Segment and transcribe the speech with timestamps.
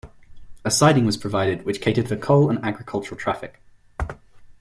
[0.65, 3.61] A siding was provided which catered for coal and agricultural traffic.